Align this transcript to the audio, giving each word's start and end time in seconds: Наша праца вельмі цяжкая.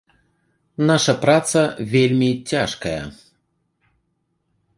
Наша 0.91 1.13
праца 1.27 1.61
вельмі 1.93 2.29
цяжкая. 2.55 2.99